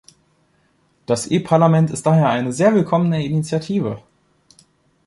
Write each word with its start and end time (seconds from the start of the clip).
Das 1.05 1.27
e-Parlament 1.27 1.91
ist 1.91 2.07
daher 2.07 2.27
eine 2.29 2.51
sehr 2.53 2.73
willkommene 2.73 3.23
Initiative. 3.23 4.01